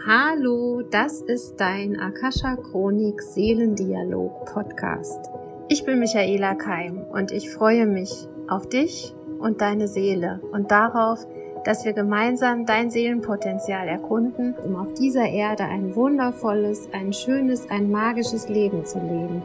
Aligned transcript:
Hallo, 0.00 0.82
das 0.82 1.20
ist 1.20 1.60
dein 1.60 2.00
Akasha 2.00 2.56
Chronik 2.56 3.22
Seelendialog 3.22 4.46
Podcast. 4.46 5.30
Ich 5.68 5.84
bin 5.84 6.00
Michaela 6.00 6.56
Keim 6.56 7.04
und 7.12 7.30
ich 7.30 7.50
freue 7.50 7.86
mich 7.86 8.26
auf 8.48 8.68
dich 8.68 9.14
und 9.38 9.60
deine 9.60 9.86
Seele 9.86 10.40
und 10.50 10.72
darauf, 10.72 11.24
dass 11.64 11.84
wir 11.84 11.92
gemeinsam 11.92 12.66
dein 12.66 12.90
Seelenpotenzial 12.90 13.86
erkunden, 13.86 14.56
um 14.64 14.74
auf 14.74 14.92
dieser 14.94 15.28
Erde 15.28 15.64
ein 15.64 15.94
wundervolles, 15.94 16.88
ein 16.92 17.12
schönes, 17.12 17.70
ein 17.70 17.88
magisches 17.88 18.48
Leben 18.48 18.84
zu 18.84 18.98
leben. 18.98 19.42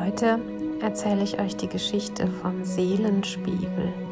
Heute 0.00 0.38
erzähle 0.80 1.24
ich 1.24 1.38
euch 1.38 1.56
die 1.56 1.68
Geschichte 1.68 2.26
vom 2.26 2.64
Seelenspiegel. 2.64 4.07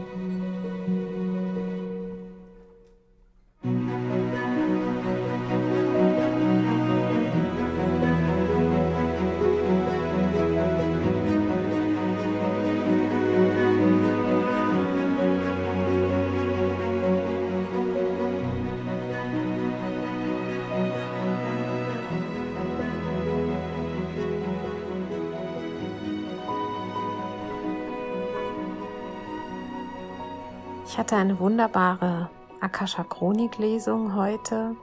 Ich 30.96 30.98
hatte 30.98 31.16
eine 31.16 31.38
wunderbare 31.40 32.30
Akasha 32.62 33.04
Chronik 33.04 33.58
Lesung 33.58 34.14
heute 34.14 34.76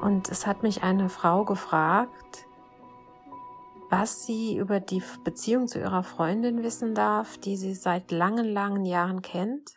und 0.00 0.30
es 0.30 0.46
hat 0.46 0.62
mich 0.62 0.82
eine 0.82 1.10
Frau 1.10 1.44
gefragt, 1.44 2.46
was 3.90 4.24
sie 4.24 4.56
über 4.56 4.80
die 4.80 5.02
Beziehung 5.22 5.68
zu 5.68 5.78
ihrer 5.78 6.04
Freundin 6.04 6.62
wissen 6.62 6.94
darf, 6.94 7.36
die 7.36 7.58
sie 7.58 7.74
seit 7.74 8.10
langen, 8.10 8.46
langen 8.46 8.86
Jahren 8.86 9.20
kennt 9.20 9.74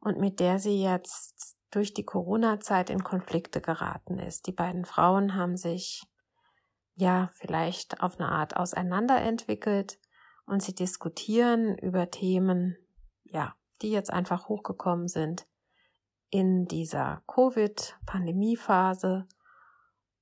und 0.00 0.18
mit 0.18 0.40
der 0.40 0.58
sie 0.58 0.82
jetzt 0.82 1.56
durch 1.70 1.94
die 1.94 2.04
Corona-Zeit 2.04 2.90
in 2.90 3.04
Konflikte 3.04 3.60
geraten 3.60 4.18
ist. 4.18 4.48
Die 4.48 4.52
beiden 4.52 4.86
Frauen 4.86 5.36
haben 5.36 5.56
sich 5.56 6.02
ja 6.96 7.30
vielleicht 7.34 8.02
auf 8.02 8.18
eine 8.18 8.28
Art 8.28 8.56
auseinanderentwickelt 8.56 10.00
und 10.46 10.64
sie 10.64 10.74
diskutieren 10.74 11.78
über 11.78 12.10
Themen, 12.10 12.76
ja, 13.22 13.54
die 13.82 13.90
jetzt 13.90 14.12
einfach 14.12 14.48
hochgekommen 14.48 15.08
sind 15.08 15.46
in 16.30 16.66
dieser 16.66 17.22
Covid-Pandemiephase. 17.26 19.26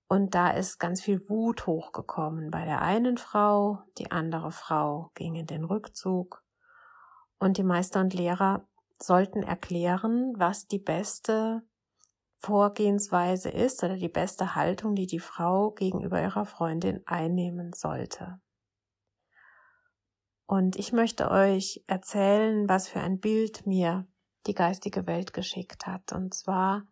Und 0.08 0.34
da 0.34 0.50
ist 0.50 0.78
ganz 0.78 1.00
viel 1.00 1.28
Wut 1.28 1.66
hochgekommen 1.66 2.50
bei 2.50 2.64
der 2.64 2.82
einen 2.82 3.16
Frau, 3.16 3.78
die 3.98 4.10
andere 4.10 4.52
Frau 4.52 5.10
ging 5.14 5.36
in 5.36 5.46
den 5.46 5.64
Rückzug 5.64 6.42
und 7.42 7.56
die 7.56 7.64
Meister 7.64 8.00
und 8.00 8.14
Lehrer 8.14 8.68
sollten 9.00 9.42
erklären, 9.42 10.32
was 10.36 10.68
die 10.68 10.78
beste 10.78 11.62
Vorgehensweise 12.38 13.50
ist 13.50 13.82
oder 13.82 13.96
die 13.96 14.08
beste 14.08 14.54
Haltung, 14.54 14.94
die 14.94 15.06
die 15.06 15.18
Frau 15.18 15.72
gegenüber 15.72 16.22
ihrer 16.22 16.44
Freundin 16.44 17.02
einnehmen 17.04 17.72
sollte. 17.72 18.40
Und 20.52 20.76
ich 20.76 20.92
möchte 20.92 21.30
euch 21.30 21.82
erzählen, 21.86 22.68
was 22.68 22.86
für 22.86 23.00
ein 23.00 23.20
Bild 23.20 23.66
mir 23.66 24.06
die 24.46 24.52
geistige 24.52 25.06
Welt 25.06 25.32
geschickt 25.32 25.86
hat. 25.86 26.12
Und 26.12 26.34
zwar 26.34 26.82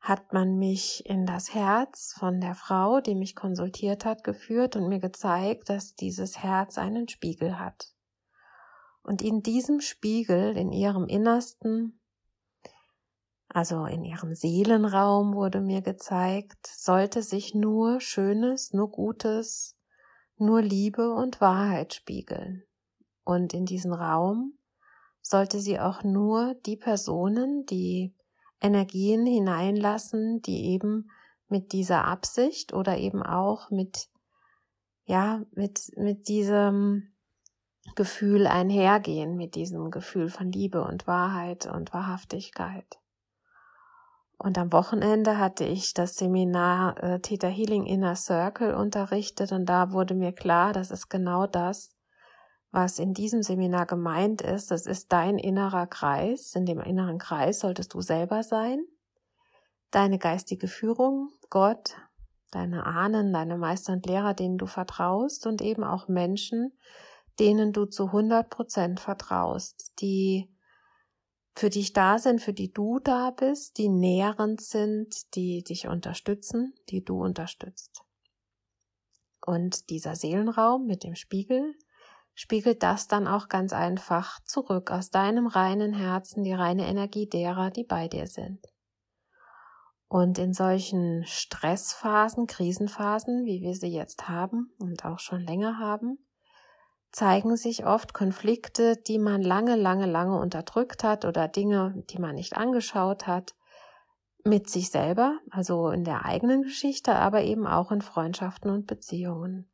hat 0.00 0.32
man 0.32 0.56
mich 0.56 1.04
in 1.04 1.26
das 1.26 1.52
Herz 1.52 2.14
von 2.18 2.40
der 2.40 2.54
Frau, 2.54 3.02
die 3.02 3.14
mich 3.14 3.36
konsultiert 3.36 4.06
hat, 4.06 4.24
geführt 4.24 4.74
und 4.74 4.88
mir 4.88 5.00
gezeigt, 5.00 5.68
dass 5.68 5.96
dieses 5.96 6.42
Herz 6.42 6.78
einen 6.78 7.08
Spiegel 7.08 7.58
hat. 7.58 7.92
Und 9.02 9.20
in 9.20 9.42
diesem 9.42 9.82
Spiegel, 9.82 10.56
in 10.56 10.72
ihrem 10.72 11.04
Innersten, 11.08 12.00
also 13.48 13.84
in 13.84 14.02
ihrem 14.02 14.32
Seelenraum 14.32 15.34
wurde 15.34 15.60
mir 15.60 15.82
gezeigt, 15.82 16.68
sollte 16.68 17.22
sich 17.22 17.54
nur 17.54 18.00
Schönes, 18.00 18.72
nur 18.72 18.90
Gutes, 18.90 19.76
nur 20.42 20.60
Liebe 20.60 21.14
und 21.14 21.40
Wahrheit 21.40 21.94
spiegeln. 21.94 22.64
Und 23.24 23.54
in 23.54 23.64
diesen 23.64 23.92
Raum 23.92 24.58
sollte 25.22 25.60
sie 25.60 25.78
auch 25.78 26.02
nur 26.02 26.54
die 26.66 26.76
Personen, 26.76 27.64
die 27.66 28.14
Energien 28.60 29.24
hineinlassen, 29.24 30.42
die 30.42 30.66
eben 30.72 31.10
mit 31.48 31.72
dieser 31.72 32.04
Absicht 32.04 32.72
oder 32.72 32.98
eben 32.98 33.22
auch 33.22 33.70
mit, 33.70 34.08
ja, 35.04 35.42
mit, 35.52 35.92
mit 35.96 36.28
diesem 36.28 37.12
Gefühl 37.94 38.46
einhergehen, 38.46 39.36
mit 39.36 39.54
diesem 39.54 39.90
Gefühl 39.90 40.28
von 40.28 40.50
Liebe 40.50 40.84
und 40.84 41.06
Wahrheit 41.06 41.66
und 41.66 41.92
Wahrhaftigkeit. 41.92 42.98
Und 44.42 44.58
am 44.58 44.72
Wochenende 44.72 45.38
hatte 45.38 45.62
ich 45.62 45.94
das 45.94 46.16
Seminar 46.16 47.00
äh, 47.00 47.20
Theta 47.20 47.46
Healing 47.46 47.86
Inner 47.86 48.16
Circle 48.16 48.74
unterrichtet 48.74 49.52
und 49.52 49.66
da 49.66 49.92
wurde 49.92 50.14
mir 50.14 50.32
klar, 50.32 50.72
das 50.72 50.90
ist 50.90 51.08
genau 51.08 51.46
das, 51.46 51.94
was 52.72 52.98
in 52.98 53.14
diesem 53.14 53.44
Seminar 53.44 53.86
gemeint 53.86 54.42
ist. 54.42 54.72
Das 54.72 54.86
ist 54.86 55.12
dein 55.12 55.38
innerer 55.38 55.86
Kreis. 55.86 56.56
In 56.56 56.66
dem 56.66 56.80
inneren 56.80 57.18
Kreis 57.18 57.60
solltest 57.60 57.94
du 57.94 58.00
selber 58.00 58.42
sein. 58.42 58.84
Deine 59.92 60.18
geistige 60.18 60.66
Führung, 60.66 61.30
Gott, 61.48 61.94
deine 62.50 62.84
Ahnen, 62.84 63.32
deine 63.32 63.56
Meister 63.56 63.92
und 63.92 64.06
Lehrer, 64.06 64.34
denen 64.34 64.58
du 64.58 64.66
vertraust 64.66 65.46
und 65.46 65.62
eben 65.62 65.84
auch 65.84 66.08
Menschen, 66.08 66.76
denen 67.38 67.72
du 67.72 67.84
zu 67.84 68.06
100 68.06 68.50
Prozent 68.50 68.98
vertraust, 68.98 69.92
die 70.00 70.51
für 71.54 71.70
dich 71.70 71.92
da 71.92 72.18
sind, 72.18 72.40
für 72.40 72.52
die 72.52 72.72
du 72.72 72.98
da 72.98 73.30
bist, 73.30 73.78
die 73.78 73.88
nährend 73.88 74.60
sind, 74.60 75.34
die 75.34 75.62
dich 75.62 75.86
unterstützen, 75.86 76.74
die 76.88 77.04
du 77.04 77.22
unterstützt. 77.22 78.02
Und 79.44 79.90
dieser 79.90 80.16
Seelenraum 80.16 80.86
mit 80.86 81.04
dem 81.04 81.14
Spiegel 81.14 81.74
spiegelt 82.34 82.82
das 82.82 83.08
dann 83.08 83.26
auch 83.26 83.48
ganz 83.48 83.72
einfach 83.72 84.40
zurück 84.44 84.90
aus 84.90 85.10
deinem 85.10 85.46
reinen 85.46 85.92
Herzen, 85.92 86.44
die 86.44 86.54
reine 86.54 86.86
Energie 86.86 87.28
derer, 87.28 87.70
die 87.70 87.84
bei 87.84 88.08
dir 88.08 88.26
sind. 88.26 88.66
Und 90.08 90.38
in 90.38 90.52
solchen 90.52 91.24
Stressphasen, 91.24 92.46
Krisenphasen, 92.46 93.44
wie 93.44 93.62
wir 93.62 93.74
sie 93.74 93.88
jetzt 93.88 94.28
haben 94.28 94.70
und 94.78 95.04
auch 95.04 95.18
schon 95.18 95.40
länger 95.40 95.78
haben, 95.78 96.18
zeigen 97.12 97.56
sich 97.56 97.86
oft 97.86 98.14
Konflikte, 98.14 98.96
die 98.96 99.18
man 99.18 99.42
lange, 99.42 99.76
lange, 99.76 100.06
lange 100.06 100.38
unterdrückt 100.38 101.04
hat 101.04 101.24
oder 101.24 101.46
Dinge, 101.46 102.02
die 102.10 102.18
man 102.18 102.34
nicht 102.34 102.56
angeschaut 102.56 103.26
hat, 103.26 103.54
mit 104.44 104.68
sich 104.68 104.90
selber, 104.90 105.38
also 105.50 105.90
in 105.90 106.04
der 106.04 106.24
eigenen 106.24 106.62
Geschichte, 106.62 107.14
aber 107.14 107.42
eben 107.42 107.66
auch 107.66 107.92
in 107.92 108.02
Freundschaften 108.02 108.70
und 108.70 108.86
Beziehungen. 108.86 109.70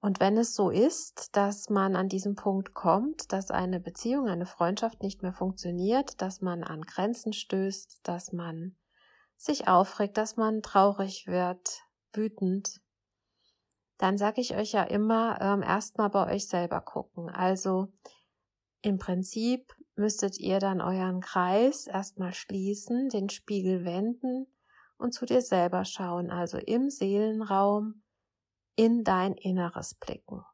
Und 0.00 0.18
wenn 0.18 0.36
es 0.38 0.54
so 0.54 0.70
ist, 0.70 1.36
dass 1.36 1.68
man 1.68 1.94
an 1.94 2.08
diesem 2.08 2.34
Punkt 2.34 2.74
kommt, 2.74 3.32
dass 3.32 3.50
eine 3.50 3.80
Beziehung, 3.80 4.28
eine 4.28 4.46
Freundschaft 4.46 5.02
nicht 5.02 5.22
mehr 5.22 5.32
funktioniert, 5.32 6.20
dass 6.20 6.40
man 6.40 6.64
an 6.64 6.82
Grenzen 6.82 7.32
stößt, 7.32 8.00
dass 8.02 8.32
man 8.32 8.76
sich 9.36 9.68
aufregt, 9.68 10.16
dass 10.16 10.36
man 10.36 10.62
traurig 10.62 11.26
wird, 11.26 11.82
wütend, 12.12 12.80
dann 14.00 14.16
sage 14.16 14.40
ich 14.40 14.56
euch 14.56 14.72
ja 14.72 14.82
immer, 14.82 15.38
ähm, 15.42 15.62
erstmal 15.62 16.08
bei 16.08 16.34
euch 16.34 16.48
selber 16.48 16.80
gucken. 16.80 17.28
Also 17.28 17.92
im 18.80 18.96
Prinzip 18.96 19.74
müsstet 19.94 20.38
ihr 20.38 20.58
dann 20.58 20.80
euren 20.80 21.20
Kreis 21.20 21.86
erstmal 21.86 22.32
schließen, 22.32 23.10
den 23.10 23.28
Spiegel 23.28 23.84
wenden 23.84 24.46
und 24.96 25.12
zu 25.12 25.26
dir 25.26 25.42
selber 25.42 25.84
schauen, 25.84 26.30
also 26.30 26.56
im 26.56 26.88
Seelenraum 26.88 28.02
in 28.74 29.04
dein 29.04 29.34
Inneres 29.34 29.94
blicken, 29.94 30.46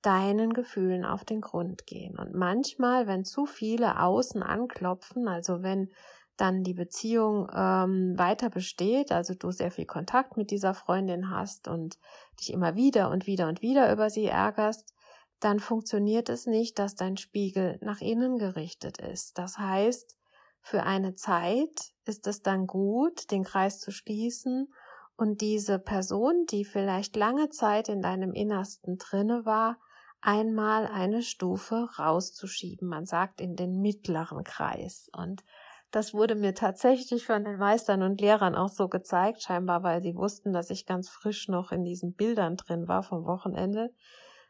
deinen 0.00 0.54
Gefühlen 0.54 1.04
auf 1.04 1.26
den 1.26 1.42
Grund 1.42 1.86
gehen. 1.86 2.18
Und 2.18 2.32
manchmal, 2.32 3.08
wenn 3.08 3.26
zu 3.26 3.44
viele 3.44 4.00
außen 4.00 4.42
anklopfen, 4.42 5.28
also 5.28 5.62
wenn 5.62 5.92
dann 6.40 6.62
die 6.62 6.74
Beziehung 6.74 7.48
ähm, 7.54 8.14
weiter 8.16 8.48
besteht, 8.48 9.12
also 9.12 9.34
du 9.34 9.50
sehr 9.50 9.70
viel 9.70 9.86
Kontakt 9.86 10.36
mit 10.36 10.50
dieser 10.50 10.74
Freundin 10.74 11.30
hast 11.30 11.68
und 11.68 11.98
dich 12.38 12.52
immer 12.52 12.76
wieder 12.76 13.10
und 13.10 13.26
wieder 13.26 13.48
und 13.48 13.60
wieder 13.62 13.92
über 13.92 14.08
sie 14.08 14.26
ärgerst, 14.26 14.94
dann 15.40 15.60
funktioniert 15.60 16.28
es 16.28 16.46
nicht, 16.46 16.78
dass 16.78 16.94
dein 16.94 17.16
Spiegel 17.16 17.78
nach 17.82 18.00
innen 18.00 18.38
gerichtet 18.38 18.98
ist. 18.98 19.38
Das 19.38 19.58
heißt, 19.58 20.16
für 20.62 20.82
eine 20.82 21.14
Zeit 21.14 21.92
ist 22.04 22.26
es 22.26 22.42
dann 22.42 22.66
gut, 22.66 23.30
den 23.30 23.44
Kreis 23.44 23.78
zu 23.78 23.90
schließen 23.90 24.68
und 25.16 25.40
diese 25.40 25.78
Person, 25.78 26.46
die 26.50 26.64
vielleicht 26.64 27.16
lange 27.16 27.50
Zeit 27.50 27.88
in 27.88 28.02
deinem 28.02 28.32
Innersten 28.32 28.96
drinne 28.96 29.44
war, 29.44 29.78
einmal 30.20 30.86
eine 30.86 31.22
Stufe 31.22 31.88
rauszuschieben. 31.98 32.88
Man 32.88 33.06
sagt 33.06 33.40
in 33.40 33.56
den 33.56 33.80
mittleren 33.80 34.44
Kreis. 34.44 35.10
Und 35.12 35.42
Das 35.90 36.14
wurde 36.14 36.36
mir 36.36 36.54
tatsächlich 36.54 37.26
von 37.26 37.44
den 37.44 37.58
Meistern 37.58 38.02
und 38.02 38.20
Lehrern 38.20 38.54
auch 38.54 38.68
so 38.68 38.88
gezeigt, 38.88 39.42
scheinbar 39.42 39.82
weil 39.82 40.00
sie 40.00 40.14
wussten, 40.14 40.52
dass 40.52 40.70
ich 40.70 40.86
ganz 40.86 41.08
frisch 41.08 41.48
noch 41.48 41.72
in 41.72 41.84
diesen 41.84 42.14
Bildern 42.14 42.56
drin 42.56 42.86
war 42.86 43.02
vom 43.02 43.24
Wochenende, 43.24 43.92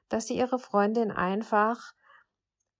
dass 0.09 0.27
sie 0.27 0.37
ihre 0.37 0.59
Freundin 0.59 1.11
einfach 1.11 1.93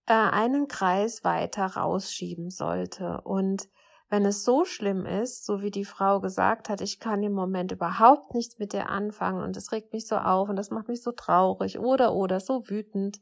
äh, 0.05 0.13
einen 0.13 0.67
Kreis 0.67 1.23
weiter 1.23 1.65
rausschieben 1.65 2.51
sollte. 2.51 3.21
Und 3.23 3.67
wenn 4.09 4.25
es 4.25 4.43
so 4.43 4.65
schlimm 4.65 5.05
ist, 5.05 5.45
so 5.45 5.61
wie 5.61 5.71
die 5.71 5.85
Frau 5.85 6.19
gesagt 6.19 6.69
hat, 6.69 6.81
ich 6.81 6.99
kann 6.99 7.23
im 7.23 7.33
Moment 7.33 7.71
überhaupt 7.71 8.35
nichts 8.35 8.59
mit 8.59 8.73
dir 8.73 8.89
anfangen 8.89 9.41
und 9.41 9.55
es 9.55 9.71
regt 9.71 9.93
mich 9.93 10.05
so 10.05 10.17
auf 10.17 10.49
und 10.49 10.57
das 10.57 10.69
macht 10.69 10.89
mich 10.89 11.01
so 11.01 11.13
traurig 11.13 11.79
oder 11.79 12.13
oder 12.13 12.41
so 12.41 12.69
wütend, 12.69 13.21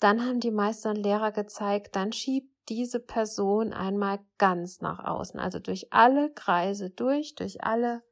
dann 0.00 0.20
haben 0.20 0.38
die 0.38 0.50
Meister 0.50 0.90
und 0.90 0.96
Lehrer 0.96 1.32
gezeigt, 1.32 1.96
dann 1.96 2.12
schiebt 2.12 2.51
diese 2.68 3.00
Person 3.00 3.72
einmal 3.72 4.20
ganz 4.38 4.80
nach 4.80 5.04
außen, 5.04 5.40
also 5.40 5.58
durch 5.58 5.92
alle 5.92 6.32
Kreise 6.32 6.90
durch, 6.90 7.34
durch 7.34 7.64
alle 7.64 8.02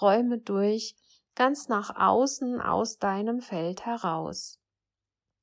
Räume 0.00 0.38
durch, 0.38 0.94
ganz 1.34 1.68
nach 1.68 1.96
außen 1.96 2.60
aus 2.60 2.98
deinem 2.98 3.40
Feld 3.40 3.84
heraus. 3.84 4.58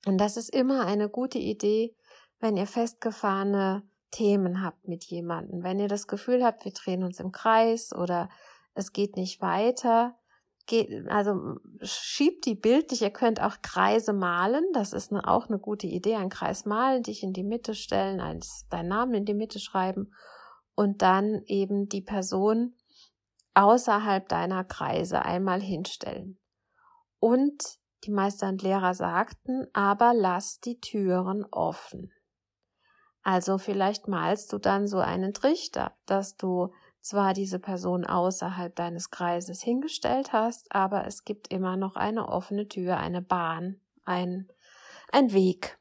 Und 0.05 0.17
das 0.17 0.37
ist 0.37 0.53
immer 0.53 0.85
eine 0.85 1.09
gute 1.09 1.39
Idee, 1.39 1.95
wenn 2.39 2.57
ihr 2.57 2.67
festgefahrene 2.67 3.83
Themen 4.11 4.61
habt 4.61 4.87
mit 4.87 5.05
jemandem. 5.05 5.63
Wenn 5.63 5.79
ihr 5.79 5.87
das 5.87 6.07
Gefühl 6.07 6.43
habt, 6.43 6.65
wir 6.65 6.73
drehen 6.73 7.03
uns 7.03 7.19
im 7.19 7.31
Kreis 7.31 7.93
oder 7.93 8.29
es 8.73 8.91
geht 8.91 9.15
nicht 9.15 9.41
weiter, 9.41 10.17
geht, 10.65 11.09
also 11.09 11.57
schiebt 11.81 12.45
die 12.45 12.55
bildlich. 12.55 13.01
Ihr 13.01 13.11
könnt 13.11 13.41
auch 13.41 13.57
Kreise 13.61 14.13
malen. 14.13 14.65
Das 14.73 14.93
ist 14.93 15.11
eine, 15.11 15.27
auch 15.27 15.47
eine 15.47 15.59
gute 15.59 15.87
Idee. 15.87 16.15
Ein 16.15 16.29
Kreis 16.29 16.65
malen, 16.65 17.03
dich 17.03 17.23
in 17.23 17.33
die 17.33 17.43
Mitte 17.43 17.75
stellen, 17.75 18.19
eins, 18.19 18.65
deinen 18.69 18.89
Namen 18.89 19.13
in 19.13 19.25
die 19.25 19.33
Mitte 19.33 19.59
schreiben 19.59 20.13
und 20.75 21.01
dann 21.01 21.43
eben 21.45 21.87
die 21.87 22.01
Person 22.01 22.75
außerhalb 23.53 24.27
deiner 24.27 24.63
Kreise 24.63 25.23
einmal 25.23 25.61
hinstellen. 25.61 26.39
Und 27.19 27.79
die 28.05 28.11
Meister 28.11 28.49
und 28.49 28.61
Lehrer 28.61 28.93
sagten, 28.93 29.67
aber 29.73 30.13
lass 30.13 30.59
die 30.59 30.79
Türen 30.79 31.45
offen. 31.51 32.11
Also 33.21 33.57
vielleicht 33.57 34.07
malst 34.07 34.51
du 34.51 34.57
dann 34.57 34.87
so 34.87 34.99
einen 34.99 35.33
Trichter, 35.33 35.95
dass 36.05 36.35
du 36.35 36.73
zwar 37.03 37.33
diese 37.33 37.59
Person 37.59 38.05
außerhalb 38.05 38.75
deines 38.75 39.11
Kreises 39.11 39.61
hingestellt 39.61 40.31
hast, 40.31 40.73
aber 40.73 41.05
es 41.05 41.25
gibt 41.25 41.49
immer 41.49 41.75
noch 41.75 41.95
eine 41.95 42.29
offene 42.29 42.67
Tür, 42.67 42.97
eine 42.97 43.21
Bahn, 43.21 43.81
ein, 44.05 44.47
ein 45.11 45.33
Weg. 45.33 45.77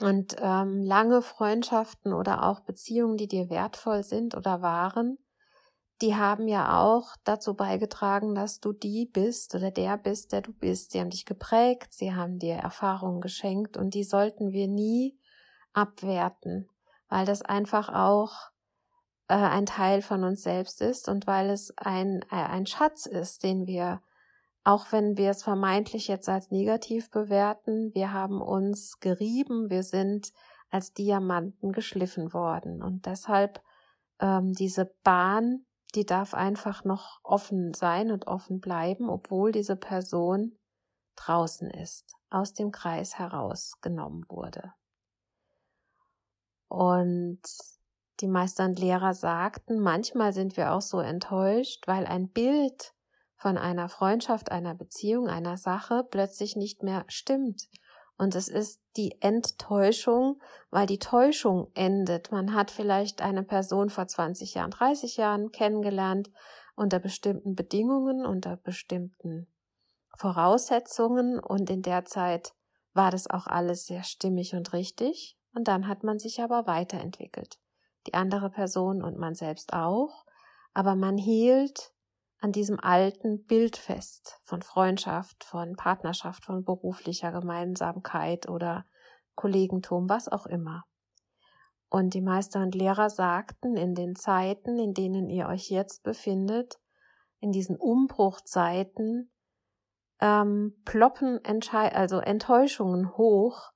Und 0.00 0.36
ähm, 0.40 0.82
lange 0.82 1.22
Freundschaften 1.22 2.12
oder 2.12 2.44
auch 2.44 2.60
Beziehungen, 2.60 3.16
die 3.16 3.28
dir 3.28 3.48
wertvoll 3.48 4.02
sind 4.02 4.36
oder 4.36 4.60
waren, 4.60 5.18
die 6.02 6.14
haben 6.14 6.46
ja 6.46 6.80
auch 6.80 7.16
dazu 7.24 7.54
beigetragen, 7.54 8.34
dass 8.34 8.60
du 8.60 8.72
die 8.72 9.06
bist 9.06 9.54
oder 9.54 9.70
der 9.70 9.96
bist, 9.96 10.32
der 10.32 10.42
du 10.42 10.52
bist. 10.52 10.92
Sie 10.92 11.00
haben 11.00 11.10
dich 11.10 11.26
geprägt, 11.26 11.92
sie 11.92 12.14
haben 12.14 12.38
dir 12.38 12.54
Erfahrungen 12.54 13.20
geschenkt 13.20 13.76
und 13.76 13.94
die 13.94 14.04
sollten 14.04 14.52
wir 14.52 14.68
nie 14.68 15.18
abwerten, 15.72 16.68
weil 17.08 17.24
das 17.24 17.42
einfach 17.42 17.88
auch 17.88 18.50
äh, 19.28 19.34
ein 19.34 19.66
Teil 19.66 20.02
von 20.02 20.24
uns 20.24 20.42
selbst 20.42 20.80
ist 20.80 21.08
und 21.08 21.26
weil 21.26 21.50
es 21.50 21.72
ein, 21.76 22.22
äh, 22.30 22.36
ein 22.36 22.66
Schatz 22.66 23.06
ist, 23.06 23.44
den 23.44 23.66
wir, 23.66 24.00
auch 24.64 24.90
wenn 24.90 25.16
wir 25.16 25.30
es 25.30 25.42
vermeintlich 25.42 26.08
jetzt 26.08 26.28
als 26.28 26.50
negativ 26.50 27.10
bewerten, 27.10 27.94
wir 27.94 28.12
haben 28.12 28.40
uns 28.40 28.98
gerieben, 29.00 29.70
wir 29.70 29.82
sind 29.82 30.32
als 30.70 30.92
Diamanten 30.92 31.72
geschliffen 31.72 32.32
worden 32.32 32.82
und 32.82 33.06
deshalb 33.06 33.62
ähm, 34.20 34.52
diese 34.52 34.94
Bahn, 35.04 35.64
die 35.94 36.04
darf 36.04 36.34
einfach 36.34 36.84
noch 36.84 37.20
offen 37.22 37.72
sein 37.72 38.10
und 38.10 38.26
offen 38.26 38.60
bleiben, 38.60 39.08
obwohl 39.08 39.52
diese 39.52 39.76
Person 39.76 40.58
draußen 41.16 41.70
ist, 41.70 42.14
aus 42.30 42.52
dem 42.52 42.70
Kreis 42.70 43.18
herausgenommen 43.18 44.24
wurde. 44.28 44.74
Und 46.68 47.40
die 48.20 48.28
Meister 48.28 48.64
und 48.64 48.78
Lehrer 48.78 49.14
sagten, 49.14 49.80
manchmal 49.80 50.32
sind 50.32 50.56
wir 50.56 50.72
auch 50.72 50.80
so 50.80 51.00
enttäuscht, 51.00 51.86
weil 51.86 52.06
ein 52.06 52.28
Bild 52.28 52.94
von 53.36 53.56
einer 53.56 53.88
Freundschaft, 53.88 54.50
einer 54.50 54.74
Beziehung, 54.74 55.28
einer 55.28 55.56
Sache 55.56 56.04
plötzlich 56.10 56.56
nicht 56.56 56.82
mehr 56.82 57.04
stimmt. 57.06 57.68
Und 58.16 58.34
es 58.34 58.48
ist 58.48 58.80
die 58.96 59.20
Enttäuschung, 59.20 60.40
weil 60.70 60.86
die 60.86 60.98
Täuschung 60.98 61.68
endet. 61.74 62.32
Man 62.32 62.52
hat 62.52 62.72
vielleicht 62.72 63.22
eine 63.22 63.44
Person 63.44 63.90
vor 63.90 64.08
20 64.08 64.54
Jahren, 64.54 64.72
30 64.72 65.16
Jahren 65.16 65.52
kennengelernt 65.52 66.30
unter 66.74 66.98
bestimmten 66.98 67.54
Bedingungen, 67.54 68.26
unter 68.26 68.56
bestimmten 68.56 69.46
Voraussetzungen 70.16 71.38
und 71.38 71.70
in 71.70 71.82
der 71.82 72.04
Zeit 72.04 72.54
war 72.92 73.12
das 73.12 73.30
auch 73.30 73.46
alles 73.46 73.86
sehr 73.86 74.02
stimmig 74.02 74.54
und 74.54 74.72
richtig. 74.72 75.38
Und 75.54 75.68
dann 75.68 75.86
hat 75.86 76.02
man 76.02 76.18
sich 76.18 76.42
aber 76.42 76.66
weiterentwickelt. 76.66 77.60
Die 78.08 78.14
andere 78.14 78.48
Person 78.48 79.02
und 79.02 79.18
man 79.18 79.34
selbst 79.34 79.74
auch. 79.74 80.24
Aber 80.72 80.94
man 80.94 81.18
hielt 81.18 81.92
an 82.40 82.52
diesem 82.52 82.80
alten 82.80 83.44
Bild 83.44 83.76
fest 83.76 84.40
von 84.44 84.62
Freundschaft, 84.62 85.44
von 85.44 85.76
Partnerschaft, 85.76 86.46
von 86.46 86.64
beruflicher 86.64 87.32
Gemeinsamkeit 87.32 88.48
oder 88.48 88.86
Kollegentum, 89.34 90.08
was 90.08 90.26
auch 90.26 90.46
immer. 90.46 90.84
Und 91.90 92.14
die 92.14 92.22
Meister 92.22 92.62
und 92.62 92.74
Lehrer 92.74 93.10
sagten, 93.10 93.76
in 93.76 93.94
den 93.94 94.16
Zeiten, 94.16 94.78
in 94.78 94.94
denen 94.94 95.28
ihr 95.28 95.48
euch 95.48 95.68
jetzt 95.68 96.02
befindet, 96.02 96.80
in 97.40 97.52
diesen 97.52 97.76
Umbruchzeiten, 97.76 99.30
ähm, 100.18 100.80
ploppen 100.86 101.44
Entschei 101.44 101.94
also 101.94 102.20
Enttäuschungen 102.20 103.18
hoch, 103.18 103.72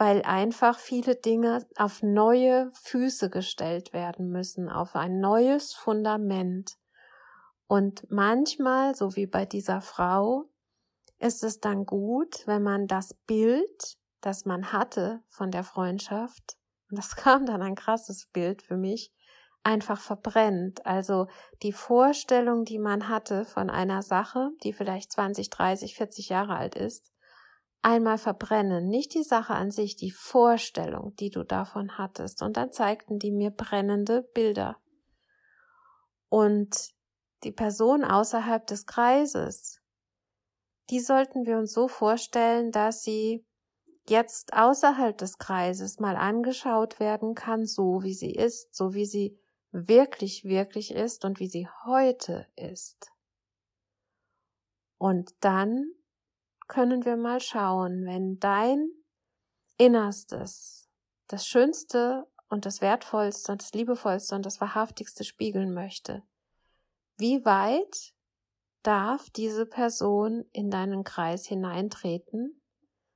weil 0.00 0.22
einfach 0.22 0.78
viele 0.78 1.14
Dinge 1.14 1.66
auf 1.76 2.02
neue 2.02 2.70
Füße 2.72 3.28
gestellt 3.28 3.92
werden 3.92 4.30
müssen, 4.30 4.70
auf 4.70 4.96
ein 4.96 5.20
neues 5.20 5.74
Fundament. 5.74 6.78
Und 7.66 8.10
manchmal, 8.10 8.94
so 8.94 9.14
wie 9.14 9.26
bei 9.26 9.44
dieser 9.44 9.82
Frau, 9.82 10.46
ist 11.18 11.44
es 11.44 11.60
dann 11.60 11.84
gut, 11.84 12.46
wenn 12.46 12.62
man 12.62 12.86
das 12.86 13.12
Bild, 13.26 13.98
das 14.22 14.46
man 14.46 14.72
hatte 14.72 15.22
von 15.28 15.50
der 15.50 15.64
Freundschaft, 15.64 16.56
und 16.90 16.98
das 16.98 17.14
kam 17.16 17.44
dann 17.44 17.60
ein 17.60 17.74
krasses 17.74 18.24
Bild 18.32 18.62
für 18.62 18.78
mich, 18.78 19.12
einfach 19.64 20.00
verbrennt. 20.00 20.86
Also 20.86 21.26
die 21.62 21.74
Vorstellung, 21.74 22.64
die 22.64 22.78
man 22.78 23.10
hatte 23.10 23.44
von 23.44 23.68
einer 23.68 24.00
Sache, 24.00 24.48
die 24.62 24.72
vielleicht 24.72 25.12
20, 25.12 25.50
30, 25.50 25.94
40 25.94 26.30
Jahre 26.30 26.56
alt 26.56 26.74
ist, 26.74 27.12
einmal 27.82 28.18
verbrennen, 28.18 28.88
nicht 28.88 29.14
die 29.14 29.22
Sache 29.22 29.54
an 29.54 29.70
sich, 29.70 29.96
die 29.96 30.10
Vorstellung, 30.10 31.14
die 31.16 31.30
du 31.30 31.44
davon 31.44 31.98
hattest. 31.98 32.42
Und 32.42 32.56
dann 32.56 32.72
zeigten 32.72 33.18
die 33.18 33.32
mir 33.32 33.50
brennende 33.50 34.22
Bilder. 34.34 34.76
Und 36.28 36.92
die 37.42 37.52
Person 37.52 38.04
außerhalb 38.04 38.66
des 38.66 38.86
Kreises, 38.86 39.80
die 40.90 41.00
sollten 41.00 41.46
wir 41.46 41.56
uns 41.56 41.72
so 41.72 41.88
vorstellen, 41.88 42.70
dass 42.70 43.02
sie 43.02 43.46
jetzt 44.08 44.52
außerhalb 44.52 45.16
des 45.16 45.38
Kreises 45.38 46.00
mal 46.00 46.16
angeschaut 46.16 47.00
werden 47.00 47.34
kann, 47.34 47.64
so 47.64 48.02
wie 48.02 48.14
sie 48.14 48.32
ist, 48.32 48.74
so 48.74 48.92
wie 48.92 49.06
sie 49.06 49.38
wirklich, 49.70 50.44
wirklich 50.44 50.92
ist 50.92 51.24
und 51.24 51.38
wie 51.38 51.48
sie 51.48 51.68
heute 51.84 52.46
ist. 52.56 53.10
Und 54.98 55.32
dann 55.40 55.92
können 56.70 57.04
wir 57.04 57.16
mal 57.16 57.40
schauen, 57.40 58.06
wenn 58.06 58.38
dein 58.38 58.90
Innerstes 59.76 60.88
das 61.26 61.46
Schönste 61.46 62.26
und 62.48 62.64
das 62.64 62.80
Wertvollste 62.80 63.52
und 63.52 63.62
das 63.62 63.72
Liebevollste 63.72 64.36
und 64.36 64.46
das 64.46 64.60
Wahrhaftigste 64.60 65.24
spiegeln 65.24 65.74
möchte, 65.74 66.22
wie 67.18 67.44
weit 67.44 68.14
darf 68.82 69.30
diese 69.30 69.66
Person 69.66 70.44
in 70.52 70.70
deinen 70.70 71.02
Kreis 71.02 71.44
hineintreten, 71.44 72.62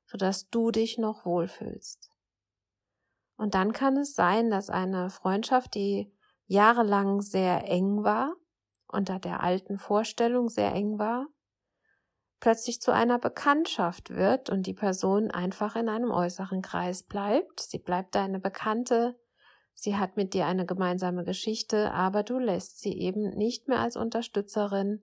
sodass 0.06 0.50
du 0.50 0.72
dich 0.72 0.98
noch 0.98 1.24
wohlfühlst. 1.24 2.10
Und 3.36 3.54
dann 3.54 3.72
kann 3.72 3.96
es 3.96 4.14
sein, 4.14 4.50
dass 4.50 4.68
eine 4.68 5.10
Freundschaft, 5.10 5.74
die 5.76 6.12
jahrelang 6.46 7.20
sehr 7.20 7.68
eng 7.68 8.02
war, 8.02 8.34
unter 8.88 9.20
der 9.20 9.42
alten 9.42 9.78
Vorstellung 9.78 10.48
sehr 10.48 10.72
eng 10.72 10.98
war, 10.98 11.28
plötzlich 12.44 12.82
zu 12.82 12.92
einer 12.92 13.18
Bekanntschaft 13.18 14.10
wird 14.10 14.50
und 14.50 14.66
die 14.66 14.74
Person 14.74 15.30
einfach 15.30 15.76
in 15.76 15.88
einem 15.88 16.10
äußeren 16.10 16.60
Kreis 16.60 17.02
bleibt. 17.02 17.60
Sie 17.60 17.78
bleibt 17.78 18.14
deine 18.14 18.38
Bekannte, 18.38 19.18
sie 19.72 19.96
hat 19.96 20.18
mit 20.18 20.34
dir 20.34 20.44
eine 20.44 20.66
gemeinsame 20.66 21.24
Geschichte, 21.24 21.90
aber 21.92 22.22
du 22.22 22.38
lässt 22.38 22.82
sie 22.82 22.98
eben 22.98 23.30
nicht 23.30 23.66
mehr 23.66 23.80
als 23.80 23.96
Unterstützerin 23.96 25.00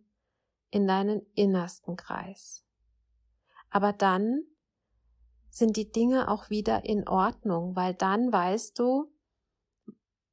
in 0.69 0.85
deinen 0.85 1.25
innersten 1.33 1.95
Kreis. 1.95 2.63
Aber 3.71 3.91
dann 3.91 4.43
sind 5.49 5.77
die 5.77 5.91
Dinge 5.91 6.29
auch 6.29 6.51
wieder 6.51 6.85
in 6.85 7.07
Ordnung, 7.07 7.75
weil 7.75 7.95
dann 7.95 8.31
weißt 8.31 8.77
du, 8.77 9.11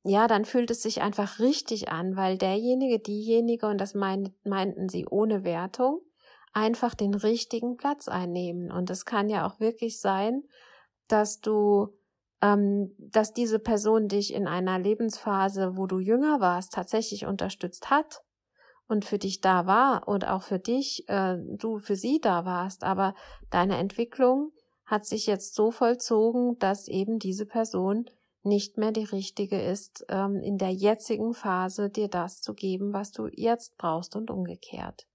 ja, 0.05 0.29
dann 0.29 0.45
fühlt 0.45 0.71
es 0.71 0.83
sich 0.83 1.01
einfach 1.01 1.39
richtig 1.39 1.89
an, 1.89 2.17
weil 2.17 2.37
derjenige, 2.37 2.99
diejenige, 2.99 3.67
und 3.67 3.79
das 3.79 3.95
meinten 3.95 4.91
sie 4.91 5.07
ohne 5.07 5.43
Wertung, 5.45 6.03
einfach 6.53 6.95
den 6.95 7.15
richtigen 7.15 7.77
Platz 7.77 8.09
einnehmen. 8.09 8.71
Und 8.71 8.91
es 8.91 9.05
kann 9.05 9.29
ja 9.29 9.47
auch 9.47 9.61
wirklich 9.61 10.01
sein, 10.01 10.43
dass 11.09 11.41
du, 11.41 11.89
ähm, 12.43 12.95
dass 12.99 13.33
diese 13.33 13.59
Person 13.59 14.09
dich 14.09 14.33
in 14.33 14.47
einer 14.47 14.79
Lebensphase, 14.79 15.77
wo 15.77 15.87
du 15.87 15.99
jünger 15.99 16.41
warst, 16.41 16.73
tatsächlich 16.73 17.27
unterstützt 17.27 17.91
hat 17.91 18.23
und 18.89 19.05
für 19.05 19.19
dich 19.19 19.41
da 19.41 19.67
war 19.67 20.09
und 20.09 20.27
auch 20.27 20.43
für 20.43 20.59
dich, 20.59 21.09
äh, 21.09 21.37
du 21.39 21.79
für 21.79 21.97
sie 21.97 22.21
da 22.21 22.45
warst. 22.45 22.85
Aber 22.85 23.15
deine 23.51 23.77
Entwicklung 23.77 24.53
hat 24.85 25.07
sich 25.07 25.27
jetzt 25.27 25.55
so 25.55 25.71
vollzogen, 25.71 26.59
dass 26.59 26.89
eben 26.89 27.19
diese 27.19 27.45
Person 27.45 28.09
nicht 28.43 28.79
mehr 28.79 28.93
die 28.93 29.05
richtige 29.05 29.61
ist, 29.61 30.07
ähm, 30.09 30.41
in 30.41 30.59
der 30.59 30.71
jetzigen 30.71 31.35
Phase 31.35 31.91
dir 31.91 32.09
das 32.09 32.41
zu 32.41 32.55
geben, 32.55 32.93
was 32.93 33.13
du 33.13 33.29
jetzt 33.31 33.77
brauchst 33.77 34.17
und 34.17 34.31
umgekehrt. 34.31 35.08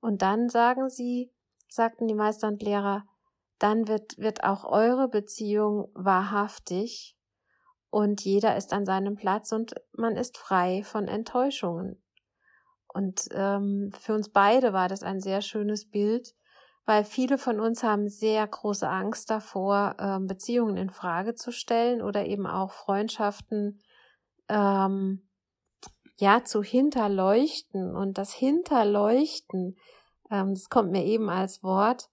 Und 0.00 0.22
dann 0.22 0.48
sagen 0.48 0.88
sie, 0.88 1.32
sagten 1.68 2.06
die 2.06 2.14
Meister 2.14 2.48
und 2.48 2.62
Lehrer, 2.62 3.04
dann 3.58 3.88
wird, 3.88 4.16
wird 4.18 4.42
auch 4.44 4.64
eure 4.64 5.08
Beziehung 5.08 5.90
wahrhaftig 5.94 7.16
und 7.90 8.24
jeder 8.24 8.56
ist 8.56 8.72
an 8.72 8.86
seinem 8.86 9.16
Platz 9.16 9.52
und 9.52 9.74
man 9.92 10.16
ist 10.16 10.38
frei 10.38 10.82
von 10.84 11.08
Enttäuschungen. 11.08 12.02
Und 12.86 13.28
ähm, 13.32 13.90
für 13.98 14.14
uns 14.14 14.30
beide 14.30 14.72
war 14.72 14.88
das 14.88 15.02
ein 15.02 15.20
sehr 15.20 15.42
schönes 15.42 15.90
Bild, 15.90 16.34
weil 16.86 17.04
viele 17.04 17.36
von 17.36 17.60
uns 17.60 17.82
haben 17.82 18.08
sehr 18.08 18.46
große 18.46 18.88
Angst 18.88 19.30
davor, 19.30 19.96
ähm, 19.98 20.26
Beziehungen 20.26 20.76
in 20.76 20.90
Frage 20.90 21.34
zu 21.34 21.52
stellen 21.52 22.00
oder 22.00 22.26
eben 22.26 22.46
auch 22.46 22.72
Freundschaften 22.72 23.80
ähm, 24.48 25.28
ja 26.20 26.44
zu 26.44 26.62
hinterleuchten. 26.62 27.96
Und 27.96 28.18
das 28.18 28.32
Hinterleuchten, 28.32 29.76
ähm, 30.30 30.54
das 30.54 30.68
kommt 30.68 30.92
mir 30.92 31.04
eben 31.04 31.28
als 31.28 31.62
Wort. 31.62 32.08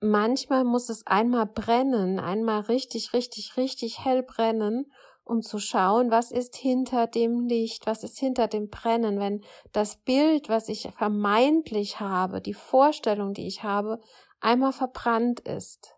Manchmal 0.00 0.64
muss 0.64 0.88
es 0.88 1.06
einmal 1.06 1.46
brennen, 1.46 2.20
einmal 2.20 2.60
richtig, 2.60 3.12
richtig, 3.12 3.56
richtig 3.56 4.02
hell 4.04 4.22
brennen, 4.22 4.90
um 5.24 5.42
zu 5.42 5.58
schauen, 5.58 6.10
was 6.10 6.30
ist 6.30 6.56
hinter 6.56 7.06
dem 7.06 7.40
Licht, 7.40 7.86
was 7.86 8.02
ist 8.02 8.18
hinter 8.18 8.48
dem 8.48 8.68
Brennen, 8.68 9.20
wenn 9.20 9.44
das 9.72 9.96
Bild, 9.96 10.48
was 10.48 10.68
ich 10.68 10.88
vermeintlich 10.96 12.00
habe, 12.00 12.40
die 12.40 12.54
Vorstellung, 12.54 13.34
die 13.34 13.46
ich 13.46 13.62
habe, 13.62 14.00
einmal 14.40 14.72
verbrannt 14.72 15.40
ist. 15.40 15.94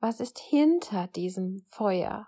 Was 0.00 0.20
ist 0.20 0.38
hinter 0.38 1.06
diesem 1.06 1.64
Feuer? 1.68 2.26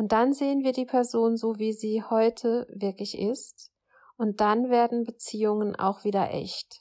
Und 0.00 0.12
dann 0.12 0.32
sehen 0.32 0.64
wir 0.64 0.72
die 0.72 0.86
Person 0.86 1.36
so, 1.36 1.58
wie 1.58 1.74
sie 1.74 2.02
heute 2.02 2.66
wirklich 2.70 3.18
ist. 3.18 3.70
Und 4.16 4.40
dann 4.40 4.70
werden 4.70 5.04
Beziehungen 5.04 5.76
auch 5.76 6.04
wieder 6.04 6.30
echt. 6.30 6.80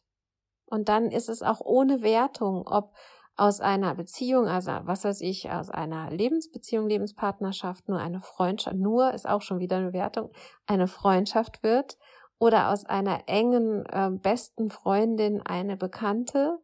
Und 0.67 0.88
dann 0.88 1.11
ist 1.11 1.27
es 1.27 1.41
auch 1.41 1.59
ohne 1.59 2.01
Wertung, 2.01 2.65
ob 2.65 2.93
aus 3.35 3.59
einer 3.59 3.93
Beziehung, 3.93 4.47
also 4.47 4.71
was 4.83 5.03
weiß 5.03 5.19
ich, 5.19 5.51
aus 5.51 5.69
einer 5.69 6.09
Lebensbeziehung, 6.11 6.88
Lebenspartnerschaft 6.88 7.89
nur 7.89 7.99
eine 7.99 8.21
Freundschaft, 8.21 8.77
nur 8.77 9.13
ist 9.13 9.27
auch 9.27 9.41
schon 9.41 9.59
wieder 9.59 9.75
eine 9.75 9.91
Wertung, 9.91 10.31
eine 10.65 10.88
Freundschaft 10.88 11.61
wird 11.61 11.97
oder 12.38 12.71
aus 12.71 12.85
einer 12.85 13.23
engen 13.27 13.85
äh, 13.88 14.11
besten 14.11 14.69
Freundin 14.69 15.41
eine 15.41 15.75
Bekannte 15.75 16.57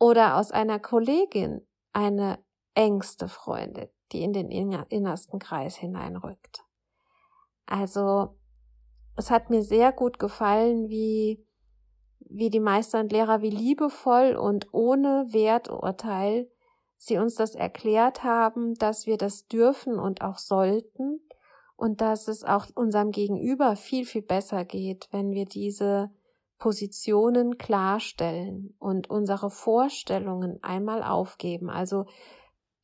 oder 0.00 0.36
aus 0.36 0.50
einer 0.50 0.80
Kollegin 0.80 1.64
eine 1.92 2.44
engste 2.74 3.28
Freundin, 3.28 3.88
die 4.12 4.22
in 4.22 4.32
den 4.32 4.50
innersten 4.50 5.38
Kreis 5.38 5.76
hineinrückt. 5.76 6.64
Also 7.66 8.36
es 9.16 9.30
hat 9.30 9.50
mir 9.50 9.62
sehr 9.62 9.92
gut 9.92 10.18
gefallen, 10.18 10.88
wie 10.88 11.44
wie 12.28 12.50
die 12.50 12.60
Meister 12.60 13.00
und 13.00 13.12
Lehrer, 13.12 13.42
wie 13.42 13.50
liebevoll 13.50 14.34
und 14.34 14.72
ohne 14.72 15.26
Werturteil 15.30 16.50
sie 16.96 17.18
uns 17.18 17.34
das 17.34 17.54
erklärt 17.54 18.24
haben, 18.24 18.74
dass 18.74 19.06
wir 19.06 19.16
das 19.16 19.46
dürfen 19.46 19.98
und 19.98 20.22
auch 20.22 20.38
sollten 20.38 21.20
und 21.76 22.00
dass 22.00 22.28
es 22.28 22.44
auch 22.44 22.66
unserem 22.74 23.10
Gegenüber 23.10 23.76
viel, 23.76 24.04
viel 24.04 24.22
besser 24.22 24.64
geht, 24.64 25.08
wenn 25.10 25.32
wir 25.32 25.44
diese 25.44 26.10
Positionen 26.58 27.58
klarstellen 27.58 28.74
und 28.78 29.10
unsere 29.10 29.50
Vorstellungen 29.50 30.58
einmal 30.62 31.02
aufgeben. 31.02 31.68
Also 31.68 32.06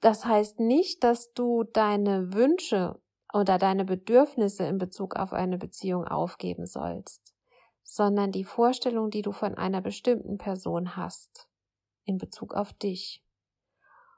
das 0.01 0.25
heißt 0.25 0.61
nicht, 0.61 1.05
dass 1.05 1.33
du 1.33 1.65
deine 1.65 2.33
Wünsche 2.33 3.01
oder 3.33 3.59
deine 3.59 3.85
Bedürfnisse 3.85 4.65
in 4.65 4.79
Bezug 4.79 5.17
auf 5.17 5.33
eine 5.33 5.59
Beziehung 5.59 6.07
aufgeben 6.07 6.67
sollst 6.67 7.31
sondern 7.93 8.31
die 8.31 8.45
Vorstellung, 8.45 9.11
die 9.11 9.23
du 9.23 9.33
von 9.33 9.57
einer 9.57 9.81
bestimmten 9.81 10.39
Person 10.39 10.95
hast 10.95 11.49
in 12.05 12.19
Bezug 12.19 12.55
auf 12.55 12.73
dich. 12.73 13.25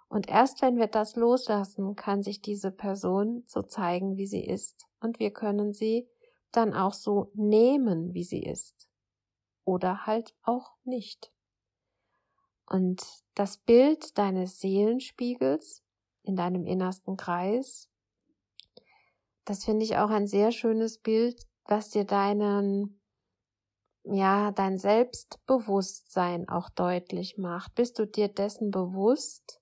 Und 0.08 0.28
erst 0.28 0.60
wenn 0.60 0.76
wir 0.76 0.88
das 0.88 1.16
loslassen, 1.16 1.96
kann 1.96 2.22
sich 2.22 2.42
diese 2.42 2.70
Person 2.70 3.44
so 3.46 3.62
zeigen, 3.62 4.18
wie 4.18 4.26
sie 4.26 4.44
ist. 4.44 4.84
Und 5.00 5.20
wir 5.20 5.30
können 5.30 5.72
sie 5.72 6.06
dann 6.50 6.74
auch 6.74 6.92
so 6.92 7.30
nehmen, 7.32 8.12
wie 8.12 8.24
sie 8.24 8.42
ist. 8.42 8.90
Oder 9.64 10.04
halt 10.04 10.34
auch 10.42 10.72
nicht. 10.84 11.32
Und 12.72 13.02
das 13.34 13.58
Bild 13.58 14.16
deines 14.16 14.58
Seelenspiegels 14.60 15.82
in 16.22 16.36
deinem 16.36 16.64
innersten 16.64 17.18
Kreis, 17.18 17.90
das 19.44 19.64
finde 19.64 19.84
ich 19.84 19.98
auch 19.98 20.08
ein 20.08 20.26
sehr 20.26 20.52
schönes 20.52 20.96
Bild, 20.96 21.46
was 21.66 21.90
dir 21.90 22.04
deinen 22.04 22.98
ja, 24.04 24.52
dein 24.52 24.78
Selbstbewusstsein 24.78 26.48
auch 26.48 26.70
deutlich 26.70 27.36
macht. 27.36 27.74
Bist 27.74 27.98
du 27.98 28.06
dir 28.06 28.28
dessen 28.28 28.70
bewusst, 28.70 29.60